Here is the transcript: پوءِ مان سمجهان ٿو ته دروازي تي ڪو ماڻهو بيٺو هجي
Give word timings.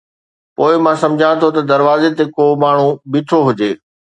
پوءِ 0.55 0.73
مان 0.83 0.95
سمجهان 1.03 1.35
ٿو 1.41 1.47
ته 1.55 1.61
دروازي 1.71 2.09
تي 2.17 2.23
ڪو 2.35 2.45
ماڻهو 2.63 2.89
بيٺو 3.11 3.39
هجي 3.47 3.71